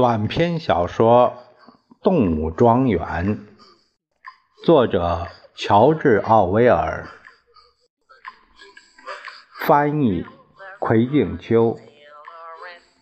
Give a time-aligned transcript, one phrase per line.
[0.00, 1.34] 短篇小说
[2.02, 3.36] 《动物庄园》，
[4.64, 7.06] 作者乔治·奥威尔，
[9.66, 10.24] 翻译
[10.78, 11.78] 奎静秋，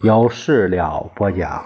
[0.01, 1.65] 由事了播讲。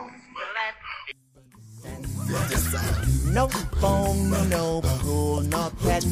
[3.32, 3.48] No
[3.80, 6.04] phone, no pool, no pet.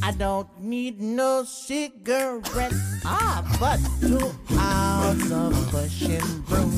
[0.00, 2.72] I don't need no cigarette.
[3.04, 6.70] Ah, but two hours of pushing broom.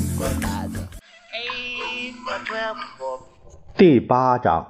[3.79, 4.67] 第八章，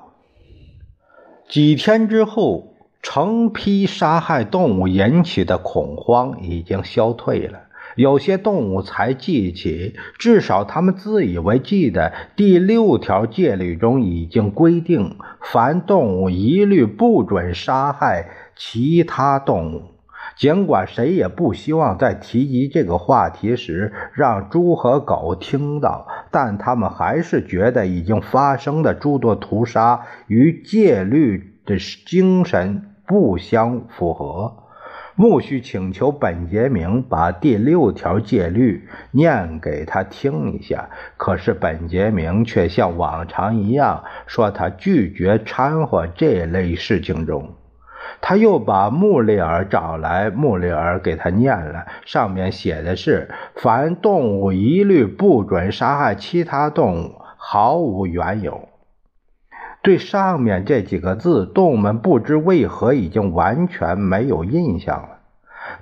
[1.48, 7.62] 几天之后，成批杀害动物引起的恐慌已经消退了。
[7.96, 19.91] 有些动物才记起，至少他们自以为记得第六条戒律中已经规定，凡动物一律不准杀害其他动物。
[20.42, 34.64] 尽管谁也不希望在提及这个话题时让猪和狗听到，但他们还是觉得已经发生的诸多屠杀与戒律的精神不相符合。
[35.14, 47.54] 木须请求本杰明把第六条戒律念给他听一下，可是本杰明却像往常一样说他拒绝掺和这类事情中。
[48.20, 58.68] 他又把穆里尔找来，穆里尔给他念了，上面写的是：凡动物一律不准杀害其他动物，毫无缘由。
[59.82, 65.18] 对上面这几个字，动物们不知为何已经完全没有印象了，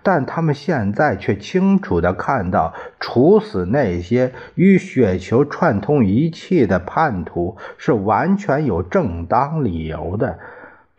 [0.02, 10.38] 但他们现在却清楚地看到，处死那些与雪球串通一气的叛徒是完全有正当理由的，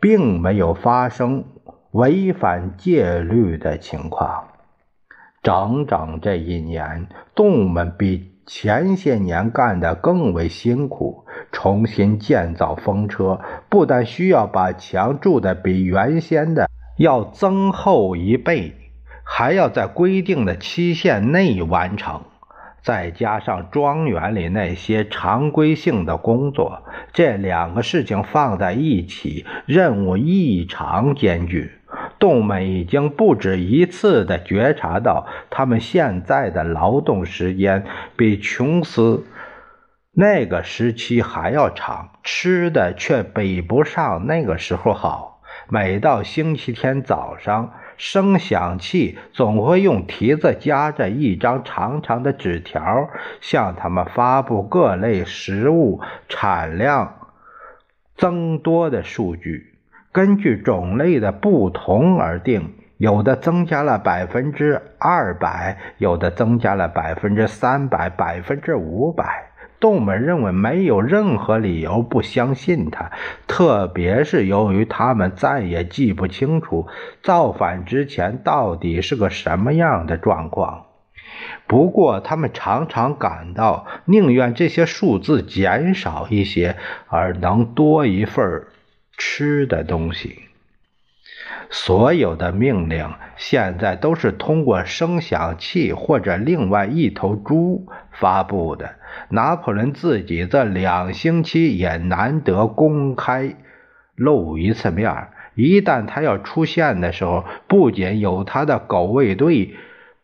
[0.02, 1.44] 并没有发生
[1.92, 4.48] 违反戒律的情况。
[5.42, 7.06] 整整这一年，
[7.36, 11.24] 动物们比前些年干得更为辛苦。
[11.52, 18.74] 重新建造风车，不但需要把墙筑得比原先的要增厚一倍，
[19.22, 22.22] 还要在规定的期限内完成。
[22.82, 26.82] 再加上庄园里那些常规性的工作，
[27.12, 31.72] 这两个事情放在一起，任务异常艰巨。
[32.18, 37.84] 动物们已经不止一次地觉察到，他们现在的劳动时间
[38.16, 39.26] 比琼斯
[40.14, 45.40] 那个时期还要长，吃的却比不上那个时候好。
[45.68, 53.08] 每到星期天早上，声响器总会用蹄子夹着一张长长的纸条，
[53.40, 57.14] 向他们发布各类食物产量
[58.16, 59.74] 增多的数据。
[60.12, 69.51] 根据种类的不同而定，有的增加了百分之二百，有的增加了百分之三百、百分之五百。
[69.82, 73.10] 动物们认为没有任何理由不相信他，
[73.48, 76.86] 特别是由于他们再也记不清楚
[77.20, 80.86] 造反之前到底是个什么样的状况。
[81.66, 86.76] 不过，他们常常感到宁愿这些数字减少一些，
[87.08, 88.62] 而能多一份
[89.18, 90.42] 吃的东西。
[91.74, 98.96] 所有的命令现在都是通过声响器或者另外一头猪发布的。
[99.30, 103.54] 拿破仑自己这两星期也难得公开
[104.14, 105.28] 露一次面。
[105.54, 109.74] 一旦他要出现的时候，不仅有他的狗卫队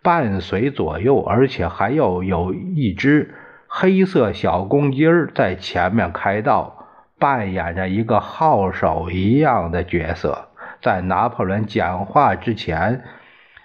[0.03, 3.35] 伴随左右，而且还要有一只
[3.67, 6.87] 黑色小公鸡在前面开道，
[7.19, 10.48] 扮演着一个号手一样的角色。
[10.81, 13.05] 在拿破仑讲话之前，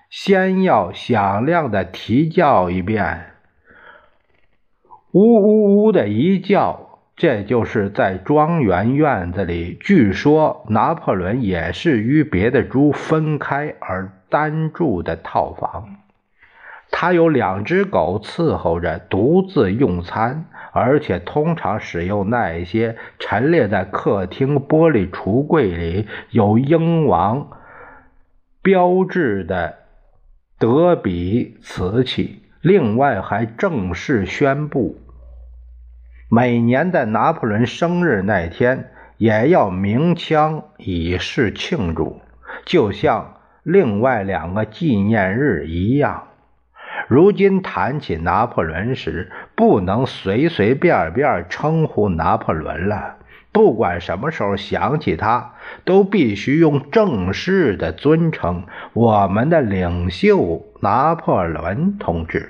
[0.10, 3.32] 先要响亮的啼叫一遍。
[5.12, 9.78] 呜呜呜的一叫，这就是在庄园院子里。
[9.80, 15.98] 据说拿破仑也是与别的猪分开而单住的套房。
[16.92, 27.48] 他有两只狗伺候着，独自用餐，而且通常使用那些陈列在客厅玻璃橱柜里有鹰王
[28.62, 29.76] 标志的
[30.58, 32.42] 德比瓷器。
[32.62, 34.98] 另外，还正式宣布。
[36.30, 42.22] 每年的拿破仑生日那天，也要鸣枪以示庆祝，
[42.66, 46.30] 就像另外两个纪念日一样。
[47.08, 53.18] 如今谈起拿破仑时，不能随随便便称呼拿破仑了。
[53.52, 55.54] 不管什么时候想起他，
[55.86, 58.64] 都必须用正式的尊称
[58.94, 62.50] ：“我们的领袖拿破仑同志。”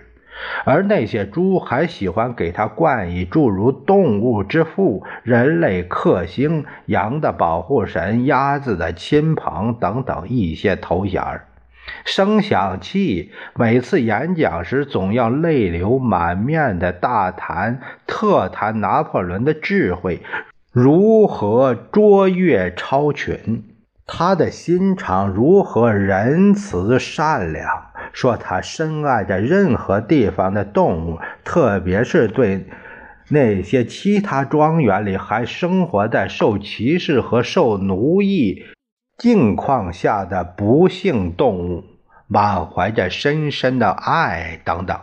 [0.66, 11.48] 而那些猪还喜欢给他冠以诸如“动物之父”“人类克星”“羊的保护神”“鸭子的亲朋”等等一些头衔儿。
[12.06, 20.22] 声响器每次演讲时，总要泪流满面的大谈特谈拿破仑的智慧
[20.72, 23.64] 如何卓越超群，
[24.06, 27.68] 他的心肠如何仁慈善良。
[28.12, 32.66] 说他深爱着任何地方的动物，特别是对
[33.30, 38.66] 那些其他庄园里还生活在受歧视和受奴役
[39.18, 41.84] 境况下的不幸动物，
[42.28, 44.98] 满怀着深深的爱等等。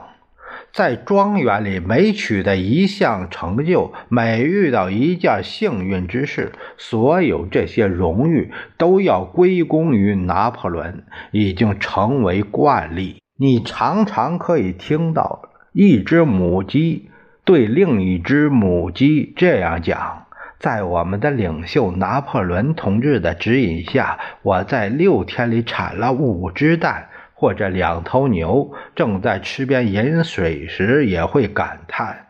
[0.73, 13.21] 在庄园里每取得一项成就，每遇到一件幸运之事，所有这些荣誉都要归功于拿破仑，已经成为惯例。
[13.37, 17.11] 你常常可以听到一只母鸡
[17.45, 20.27] 对另一只母鸡这样讲
[20.61, 27.09] ：“在我们的领袖拿破仑同志的指引下，我在六天里产了五只蛋。”
[27.41, 32.27] 或者两头牛正在池边饮水时，也会感叹：“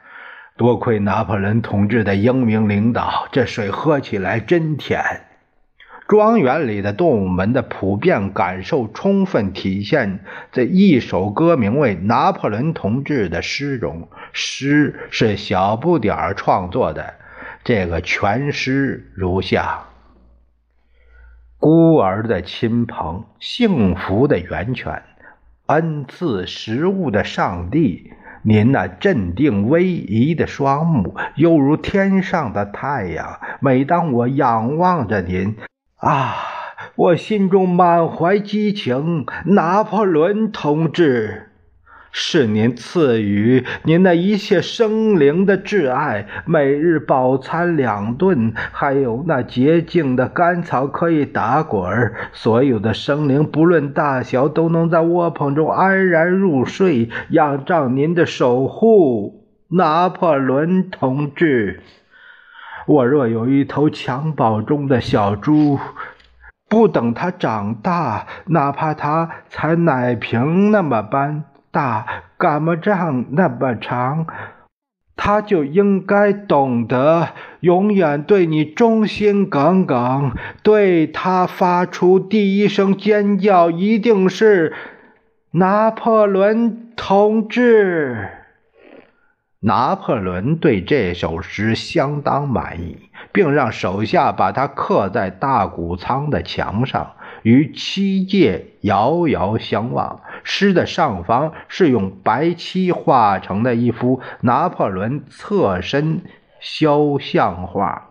[0.57, 5.03] 多亏拿破仑同志的英明领导，这水喝起来真甜。”
[6.07, 10.21] 庄园里的动物们的普遍感受，充分体现
[10.53, 14.09] 在一首歌名为《拿破仑同志》的诗中。
[14.33, 17.15] 诗是小不点儿创作的，
[17.65, 19.87] 这个全诗如下。
[21.61, 25.03] 孤儿的亲朋，幸福的源泉，
[25.67, 28.12] 恩赐食物的上帝，
[28.43, 33.39] 您那镇定威仪的双目，犹如天上的太阳。
[33.61, 35.55] 每当我仰望着您，
[35.97, 36.35] 啊，
[36.97, 39.27] 我心中满怀激情。
[39.45, 41.50] 拿破仑同志。
[42.12, 52.15] 是您赐予您那一切生灵的挚爱，每日饱餐两顿，还有那洁净的干草可以打滚儿。
[52.33, 61.81] 所有的生灵不论大小，都能在窝棚中安然入睡，仰仗您的守护，拿破仑同志。
[62.87, 65.79] 我若有一头襁褓中的小猪，
[66.69, 71.45] 不等它长大，哪怕它才奶瓶那么般。
[71.70, 74.26] 大干么杖那么长，
[75.17, 77.28] 他就应该懂得
[77.61, 80.32] 永远对你忠心耿耿。
[80.62, 84.75] 对他发出第一声尖叫，一定是
[85.52, 88.31] 拿破仑同志。
[89.62, 97.12] 拿破仑对这首诗相当满意，并让手下把它刻在大谷仓的墙上。
[97.42, 100.20] 与七界遥遥相望。
[100.42, 106.22] 诗的上方是用白漆画成的一幅拿破仑侧身
[106.60, 108.08] 肖像画。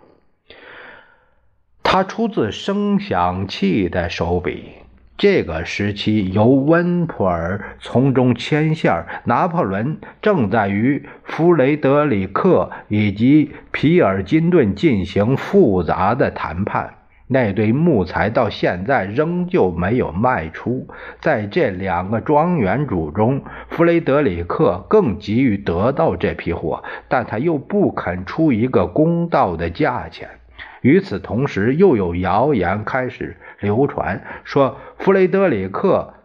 [1.84, 4.66] 他出自声响器的手笔。
[5.18, 16.99] 这个时期由温普尔从中牵线，拿破仑正在与弗雷德里克以及皮尔金顿进行复杂的谈判。
[17.32, 20.88] 那堆木材到现在仍旧没有卖出。
[21.22, 30.28] 在这两个庄园主中，弗雷德里克更急于得到这批货，但他又不肯出一个公道的价钱。
[30.82, 36.16] 与此同时，又有谣言开始流传，说弗雷德里克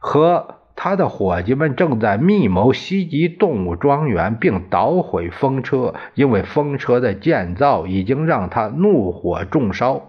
[0.00, 10.02] 和他的伙计们正在密谋袭击动物庄园，并捣毁风车，因为风车的建造已经让他怒火中烧。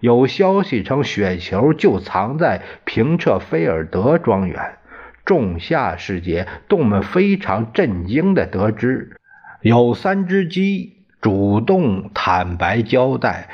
[0.00, 4.78] 有消息称，雪球就藏在平彻菲尔德庄园。
[5.24, 9.16] 仲夏时节，动物们非常震惊地得知，
[9.60, 13.48] 有三只鸡主动坦白交代，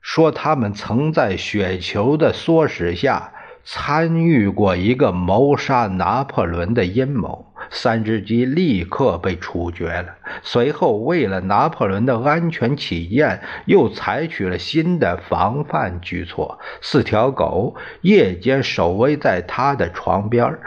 [0.00, 3.32] 说他们曾在雪球的唆使下
[3.64, 7.52] 参与过一个谋杀拿破仑的阴谋。
[7.70, 10.14] 三只鸡立刻被处决了。
[10.42, 20.58] 随后，为了拿破仑的安全起见，又采取了新的防范举措：四条狗夜间守卫在他的床边，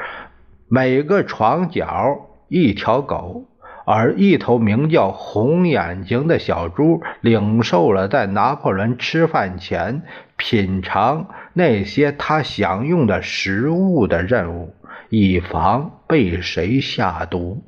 [0.68, 3.46] 每个床角一条狗，
[3.86, 10.04] 而一头名叫“红眼睛”的小猪领受了在拿破仑吃饭前
[10.38, 14.76] 品尝那些他享用的食物的任务。
[15.10, 17.64] 以防被谁下毒。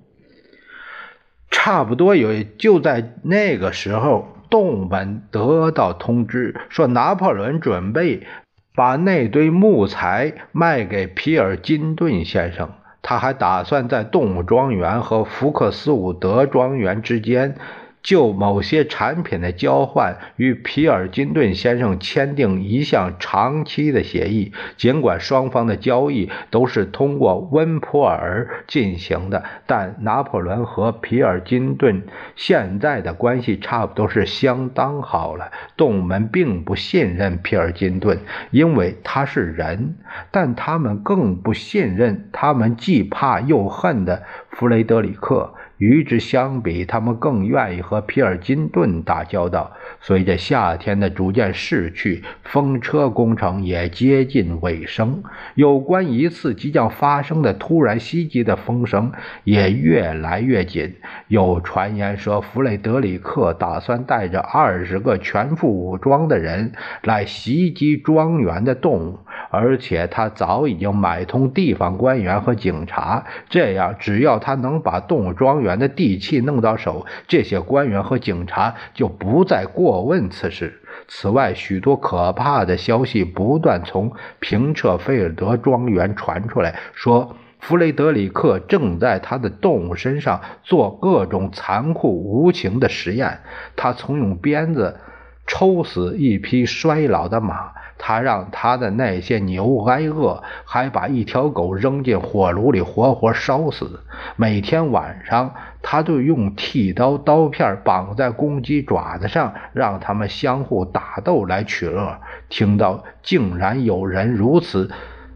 [1.50, 8.25] 差不多有就在那个时候，动物们得到通知，说拿破仑准备
[8.74, 12.71] 把那堆木材卖给皮尔金顿先生。
[13.01, 17.55] 他还打算在动物庄园和福克斯伍德庄园之间。
[18.03, 24.51] 就某些产品的交换，与皮尔金顿先生签订一项长期的协议。
[24.77, 32.03] 尽管双方的交易都是通过温普尔进行的，但拿破仑和皮尔金顿
[32.36, 35.51] 现在的关系差不多是相当好了。
[35.77, 39.96] 动物们并不信任皮尔金顿，因为他是人，
[40.31, 45.53] 但他们更不信任他们既怕又恨的弗雷德里克。
[45.81, 49.71] 与之相比，他们更愿意和皮尔金顿打交道。
[50.00, 55.23] 随着夏天的逐渐逝去，风车工程也接近尾声。
[55.55, 59.11] 有关一次即将发生的突然袭击的风声
[59.43, 60.97] 也越来越紧。
[61.27, 69.19] 有传言说，弗雷德里克打算带着二十个全副武装的人来袭击庄园的动物。
[69.50, 80.81] 而且他早已经买通地方官员和警察，这样只要他能把动物庄园的地契弄到手，这些官员和警察就不再过问此事。
[81.07, 93.39] 此外，许多可怕的消息不断从平彻菲尔德庄园传出来，说弗雷德里克正在他的动物身上做各种残酷无情的实验。
[93.75, 95.00] 他曾用鞭子
[95.45, 97.71] 抽死一匹衰老的马。
[98.03, 104.00] 他让他的那些牛挨饿，还把一条狗扔进火炉里活活烧死。
[104.36, 105.53] 每天晚上，
[105.84, 112.17] 他都用剃刀刀片绑在公鸡爪子上，让他们相互打斗来取乐。
[112.50, 114.89] 听到竟然有人如此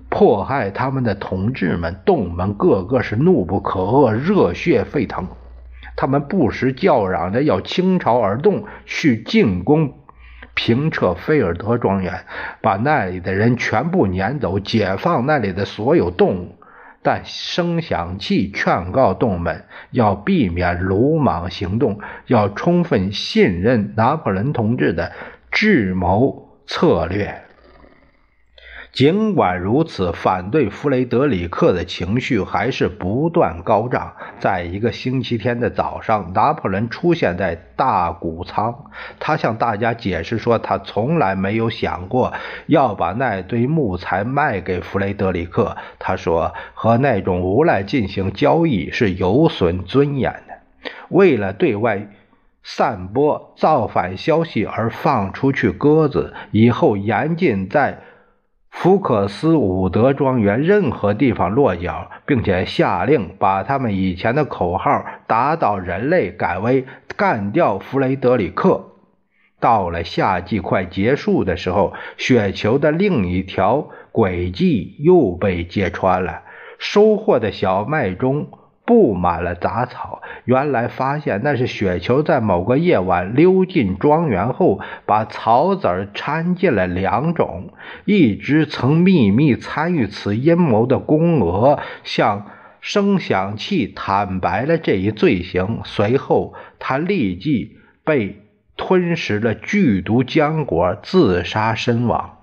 [0.09, 5.27] 迫害他们的同志们，动物们个个是怒不可遏，热血沸腾。
[5.95, 9.93] 他们不时叫嚷着要倾巢而动，去进攻。
[10.55, 12.25] 平撤菲尔德庄园，
[12.61, 16.55] 把那里的人全部撵走，解放那里的所有动物。
[17.03, 25.11] 但声响器劝告动物们要避免鲁莽行动，要充分信任拿破仑同志的
[25.51, 27.43] 智谋策略。
[28.95, 34.13] 尽管如此，反对弗雷德里克的情绪还是不断高涨。
[34.39, 38.73] 在一个星期天的早上，拿破仑出现在大谷仓，
[39.19, 42.31] 他向大家解释说，他从来没有想过
[42.67, 45.75] 要把那堆木材卖给弗雷德里克。
[45.99, 50.89] 他说，和那种无赖进行交易是有损尊严的。
[51.09, 52.07] 为了对外
[52.63, 57.99] 散播造反消息而放出去鸽子，以后严禁在。
[58.77, 68.91] 福克斯伍德庄园任何地方落脚，并且下令把他们以前的口号“打倒人类”改为“干掉弗雷德里克”。
[69.61, 76.41] 到了夏季快结束的时候，雪球的另一条轨迹又被揭穿了。
[76.77, 78.49] 收获的小麦中。
[78.85, 80.21] 布满了杂草。
[80.45, 87.73] 原来发现那是雪球在某个夜晚溜进庄园后，把草籽掺进了两种。
[88.05, 92.45] 一只曾秘密参与此阴谋的公鹅向
[92.79, 95.81] 声响器坦白了这一罪行。
[95.83, 98.43] 随后，他立即被
[98.77, 102.34] 吞食了剧毒浆果，自杀身亡。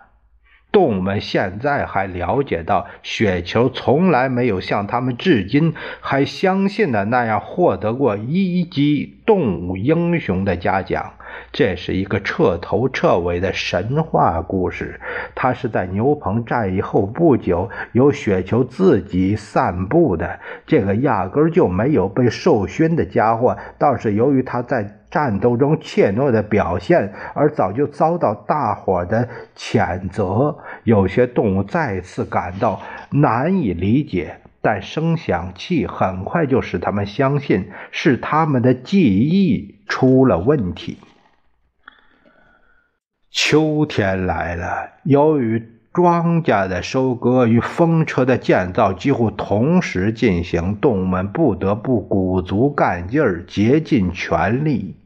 [0.72, 11.12] 动物们现在还了解到，雪球从来没有像他们至今还相信的那样获得过一级动物英雄的嘉奖。
[11.52, 15.00] 这是一个彻头彻尾的神话故事。
[15.34, 20.40] 它是在牛棚战役后不久由雪球自己散布的。
[20.66, 25.01] 这个压根就没有被受勋的家伙，倒是由于他在。
[25.12, 30.56] 战斗中怯懦的表现，而早就遭到大伙的谴责。
[30.84, 40.96] 有些动物再次感到难以理解，但声响器很快就使他们相信是他们的记忆出了问题。
[43.30, 54.96] 秋天来了，由于庄稼的收割与风车的建造几乎同时进行，动物们不得不鼓足干劲儿，竭尽全力。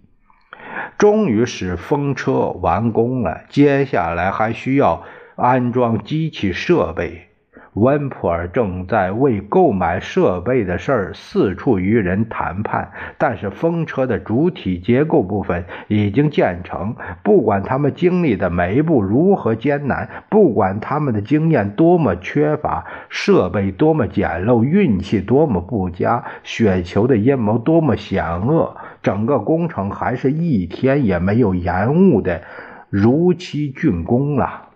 [0.99, 5.03] 终于使风车完工了，接下来还需要
[5.35, 7.23] 安装机器设备。
[7.75, 16.97] 温普尔正在为购买设备的事儿四处与人谈判，但是风车的主体结构部分已经建成。
[17.23, 28.75] 不管他们经历的每一步如何艰难，不管他们的经验多么缺乏，设备多么简陋，运气多么不佳，雪球的阴谋多么险恶。
[29.07, 32.43] 整个工程还是一天也没有延误的
[32.91, 34.71] 如期竣工了。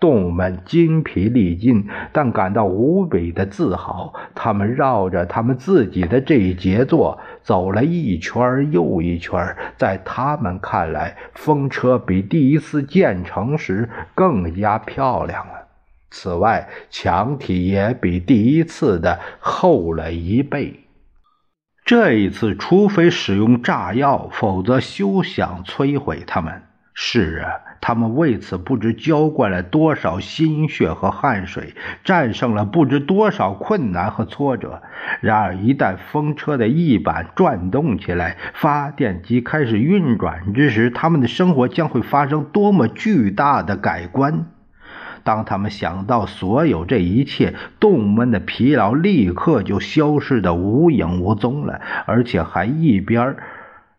[0.00, 4.14] 动物们筋疲力尽，但感到无比的自豪。
[4.34, 15.52] 他们绕着他们自己的这一杰作走了一圈又一圈，在他们看来，风车比第一次建成时更加漂亮了。
[16.10, 20.78] 此外，墙体也比第一次的厚了一倍。
[21.92, 26.62] 这一次，除非使用炸药，否则休想摧毁他们。
[26.94, 34.80] 是啊，他们为此不知浇灌了多少心血和汗水，战胜了不知多少困难和挫折。
[35.20, 44.46] 然而，一旦风车的翼板转动起来，发电机开始运转之时，他们的生活将会发生多么巨大的改观！
[45.24, 53.36] 当他们想到所有这一切，动物们的疲劳立刻就消失的无影无踪了，而且还一边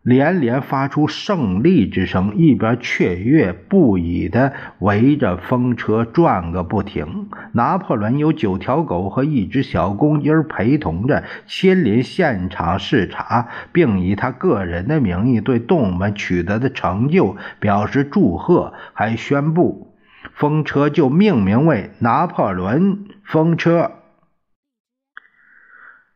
[0.02, 7.30] 连连发出胜利之声，一边雀跃不已地围着风车转个不停。
[7.52, 19.93] 拿破仑有九条狗和一只小公鸡陪同着，亲临现场视察，并以他个人的名义对动物们取得的成就表示祝贺，还宣布
[20.34, 23.92] 风车就命名为拿破仑风车。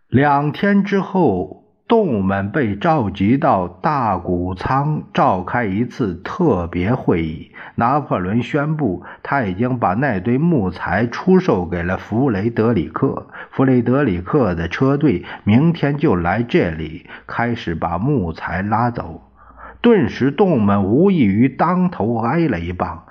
[0.09, 1.65] 两天之后。
[1.89, 7.53] 动物们被召集到大谷仓召开一次特别会议。
[7.77, 13.29] 拿破仑宣布，他已经把那堆木材出售给了弗雷德里克。
[13.51, 19.23] 弗雷德里克的车队明天就来这里，开始把木材拉走。
[19.81, 23.05] 顿时，动物们无异于当头挨了一棒。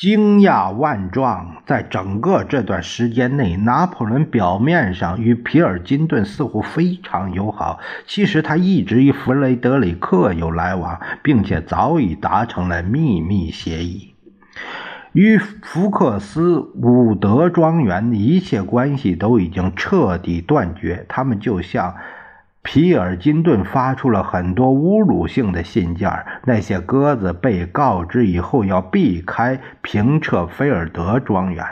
[0.00, 14.14] 惊讶万状，在整个这段时间内，拿破仑表面上与皮尔金顿似乎非常友好，其实他一直与弗雷德里克有来往，并且早已达成了秘密协议。
[15.14, 21.96] 与福克斯伍德庄园一切关系都已经彻底断绝，他们就像……
[22.70, 31.64] 皮尔金顿发出了很多侮辱性的信件，那些鸽子被告知以后要避开平彻菲尔德庄园。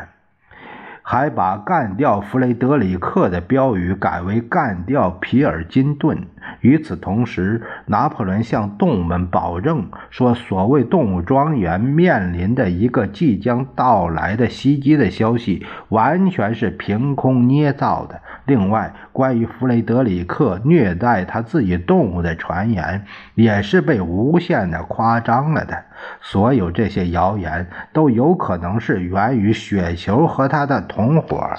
[1.02, 6.28] 还把干掉弗雷德里克的标语改为干掉皮尔金顿。
[6.60, 18.20] 与此同时，拿破仑向动物们保证说，所谓动物庄园面临的一个即将到来的袭击的消息，完全是凭空捏造的。
[18.46, 25.84] 另外，关于弗雷德里克虐待他自己动物的传言，也是被无限的夸张了的。
[26.20, 31.50] 所有这些谣言都有可能是源于雪球和他的同伙。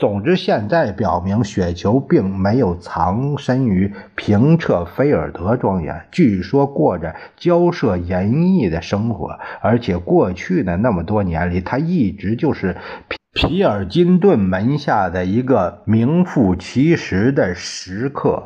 [0.00, 12.78] 总之，现在表明雪球并没有藏身于平彻菲尔德庄园，据说过着骄奢淫逸的生活，而且过去的那么多年里，他一直就是
[13.34, 18.42] 皮尔金顿门下的一个名副其实的食客。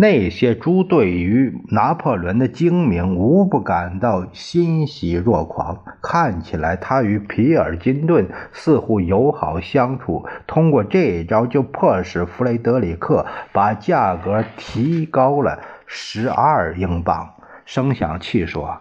[0.00, 5.80] 那些猪对于拿破仑的精明无不感到欣喜若狂。
[6.00, 17.34] 看起来他与皮尔金顿似乎友好相处，通过这一招就迫使弗雷德里克把价格提高了十二英镑。
[17.66, 18.78] 声响器说：“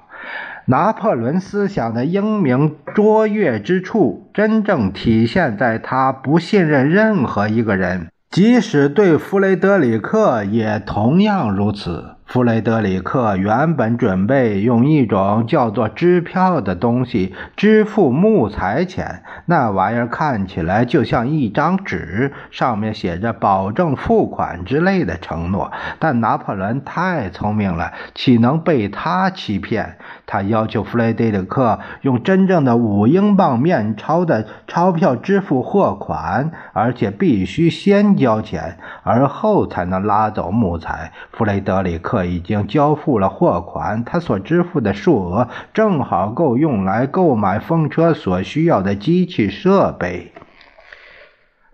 [0.68, 12.19] 拿破仑思想的英明卓越之处，真正体现在他不信任任何一个人。”即使对弗雷德里克也同样如此。
[12.30, 25.72] 弗雷德里克原本准备用一种叫做支票的东西支付木材钱，那玩意儿看起来就像一张纸，上面写着保证付款之类的承诺。
[25.98, 29.98] 但拿破仑太聪明了，岂能被他欺骗？
[30.28, 41.12] 他要求弗雷德里克用真正的五英镑面钞的钞票支付货款，而且必须先交钱，而后才能拉走木材。
[41.32, 50.34] 弗雷德里克已经交付了货款，他所支付的数额正好够用来购买风车所需要的机器设备。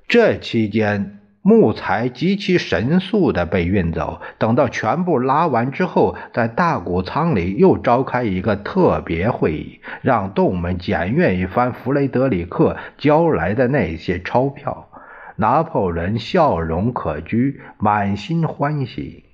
[0.07, 1.19] 这期间。
[1.47, 4.19] 木材极其神速地被运走。
[4.39, 14.89] 等到全部拉完之后，在大谷仓里又召开一个特别会议，让动物们检阅一番弗雷德里克交来的那些钞票。
[15.35, 19.24] 拿破仑笑容可掬，满心欢喜。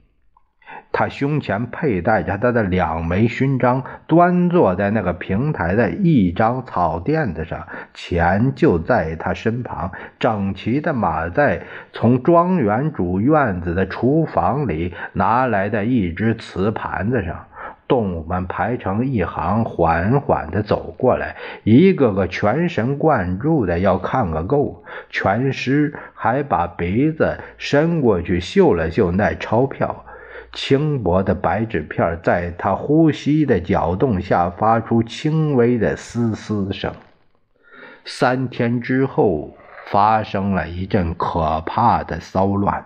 [0.92, 17.46] 他胸前佩戴着他的两枚勋章，端坐在那个平台的一张草垫子上，钱就在他身旁，整齐地码在从庄园主院子的厨房里拿来的一只瓷盘子上。
[17.88, 24.86] 动物们排成一行，缓缓地走过来，一个个全神贯注的要看个够。
[25.10, 30.06] 全尸还把鼻子伸过去嗅了嗅那钞票，
[30.54, 36.94] 轻薄的白纸片在他呼吸的搅动下发出轻微的嘶嘶声。
[38.04, 39.56] 三天之后，
[39.88, 42.86] 发生了一阵可怕的骚乱。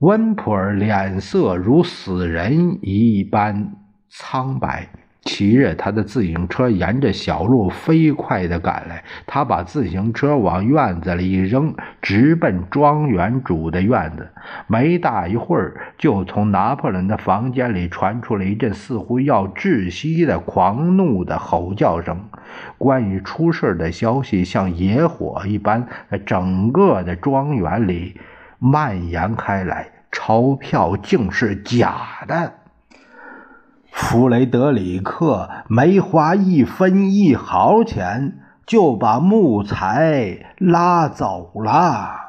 [0.00, 3.72] 温普尔脸色如死人一般
[4.08, 4.88] 苍白。
[5.26, 14.28] 骑着，他的自行车沿着小路飞快地赶来，他把自行车往院子里一扔，直奔庄园主的院子。
[14.68, 22.18] 没大一会儿，就从拿破仑的房间里传出了一阵似乎要窒息的狂怒的吼叫声。
[22.78, 25.86] 关于出事的消息像野火一般
[26.24, 28.18] 整个的庄园里。
[28.58, 32.54] 蔓延开来，钞票竟是假的。
[33.96, 42.26] 弗雷德里克没花一分一毫钱就把木材拉走了。